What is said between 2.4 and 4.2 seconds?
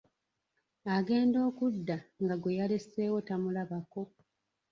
gweyaleseewo tamulabako!